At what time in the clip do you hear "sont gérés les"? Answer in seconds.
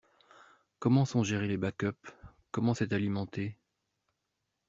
1.05-1.57